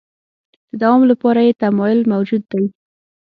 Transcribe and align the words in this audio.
د 0.69 0.73
دوام 0.81 1.01
لپاره 1.11 1.39
یې 1.47 1.53
تمایل 1.61 2.01
موجود 2.13 2.43
دی. 2.51 2.63